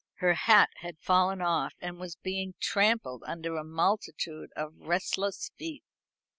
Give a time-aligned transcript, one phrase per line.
[0.15, 5.83] Her hat had fallen off, and was being trampled under a multitude of restless feet.